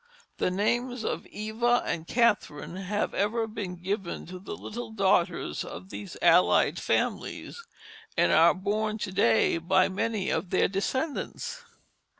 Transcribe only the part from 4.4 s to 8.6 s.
little daughters of these allied families, and are